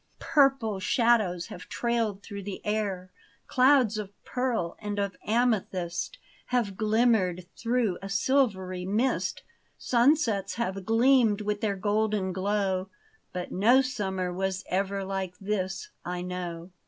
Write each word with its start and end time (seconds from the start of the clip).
Purple 0.17 0.79
shadows 0.79 1.45
have 1.49 1.69
trailed 1.69 2.23
through 2.23 2.41
the 2.41 2.59
air: 2.65 3.11
Clouds 3.45 3.99
of 3.99 4.09
pearl 4.25 4.75
and 4.79 4.97
of 4.97 5.15
amethyst 5.27 6.17
Have 6.47 6.75
glimmered 6.75 7.45
through 7.55 7.99
a 8.01 8.09
silvery 8.09 8.83
mist: 8.83 9.43
Sunsets 9.77 10.55
have 10.55 10.87
gleamed 10.87 11.41
with 11.41 11.61
their 11.61 11.75
golden 11.75 12.33
glow. 12.33 12.89
But 13.31 13.51
no 13.51 13.81
summer 13.83 14.33
was 14.33 14.63
ever 14.71 15.03
like 15.03 15.37
this, 15.37 15.89
I 16.03 16.23
know. 16.23 16.71